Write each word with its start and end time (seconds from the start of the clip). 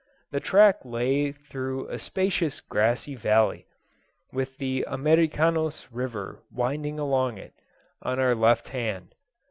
The 0.31 0.39
track 0.39 0.83
lay 0.83 1.31
through 1.31 1.87
a 1.89 1.99
spacious 1.99 2.59
grassy 2.59 3.13
valley, 3.13 3.67
with 4.33 4.57
the 4.57 4.83
Americanos 4.87 5.87
River 5.91 6.41
winding 6.51 6.97
along 6.97 7.37
it, 7.37 7.53
on 8.01 8.19
our 8.19 8.33
left 8.33 8.69
hand. 8.69 9.13